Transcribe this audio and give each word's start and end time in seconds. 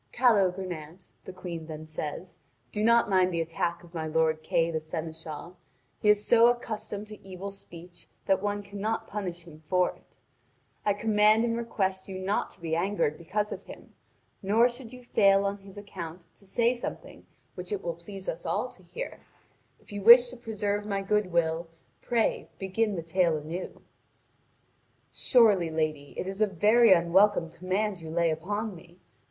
"Calogrenant," 0.11 1.11
the 1.25 1.31
Queen 1.31 1.67
then 1.67 1.85
says, 1.85 2.39
"do 2.71 2.83
not 2.83 3.07
mind 3.07 3.31
the 3.31 3.39
attack 3.39 3.83
of 3.83 3.93
my 3.93 4.07
lord 4.07 4.41
Kay 4.41 4.71
the 4.71 4.79
seneschal. 4.79 5.57
He 6.01 6.09
is 6.09 6.25
so 6.25 6.47
accustomed 6.47 7.07
to 7.09 7.23
evil 7.23 7.51
speech 7.51 8.07
that 8.25 8.41
one 8.41 8.63
cannot 8.63 9.05
punish 9.07 9.43
him 9.43 9.59
for 9.59 9.91
it. 9.95 10.17
I 10.83 10.95
command 10.95 11.45
and 11.45 11.55
request 11.55 12.09
you 12.09 12.17
not 12.17 12.49
to 12.49 12.61
be 12.61 12.75
angered 12.75 13.15
because 13.15 13.51
of 13.51 13.65
him, 13.65 13.93
nor 14.41 14.67
should 14.67 14.91
you 14.91 15.03
fail 15.03 15.45
on 15.45 15.59
his 15.59 15.77
account 15.77 16.25
to 16.33 16.47
say 16.47 16.73
something 16.73 17.27
which 17.53 17.71
it 17.71 17.83
will 17.83 17.93
please 17.93 18.27
us 18.27 18.43
all 18.43 18.69
to 18.69 18.81
hear; 18.81 19.19
if 19.79 19.91
you 19.91 20.01
wish 20.01 20.29
to 20.31 20.35
preserve 20.37 20.83
my 20.83 21.03
good 21.03 21.31
will, 21.31 21.67
pray 22.01 22.49
begin 22.57 22.95
the 22.95 23.03
tale 23.03 23.37
anew." 23.37 23.83
"Surely, 25.11 25.69
lady, 25.69 26.15
it 26.17 26.25
is 26.25 26.41
a 26.41 26.47
very 26.47 26.91
unwelcome 26.91 27.51
command 27.51 28.01
you 28.01 28.09
lay 28.09 28.31
upon 28.31 28.73
me. 28.73 28.97